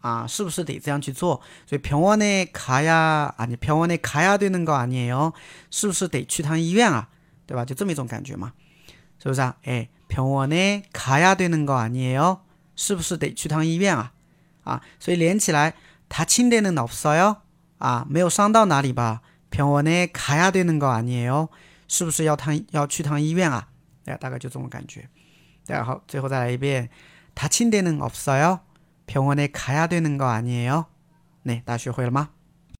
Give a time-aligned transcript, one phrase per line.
[0.00, 0.26] 啊？
[0.26, 1.40] 是不是得这样去做？
[1.66, 2.94] 所以병원에가야
[3.36, 5.32] 啊，你병원에가야는能아啊에哟，
[5.70, 7.08] 是不是得去趟医院啊？
[7.46, 7.64] 对吧？
[7.64, 8.52] 就这么一种感觉嘛，
[9.22, 9.56] 是不是啊？
[9.64, 12.40] 哎，병원에가야는能아啊에哟，
[12.74, 14.12] 是不是得去趟医院啊？
[14.64, 15.72] 啊，所以连起来，
[16.10, 17.38] 다친데는없어요
[17.78, 19.22] 啊，没有伤到哪里吧？
[19.50, 21.48] 병원에가야되는거아니에 요？
[21.88, 23.68] 是不是要趟要去趟医院啊？
[24.06, 25.08] 哎，大概就这么感觉。
[25.66, 26.88] 然后最后再来一遍。
[27.34, 28.60] 다친데는없어요
[29.06, 30.86] 병원에가야되는거아니에 요？
[31.42, 32.35] 네， 大家学会了吗？